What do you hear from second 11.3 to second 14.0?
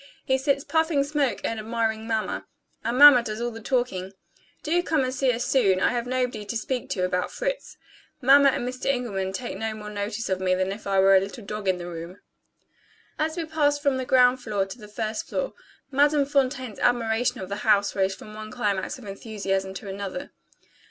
dog in the room." As we passed from